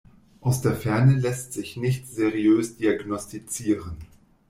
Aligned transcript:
Aus 0.39 0.61
der 0.63 0.73
Ferne 0.75 1.13
lässt 1.15 1.53
sich 1.53 1.77
nichts 1.77 2.15
seriös 2.15 2.75
diagnostizieren. 2.75 3.97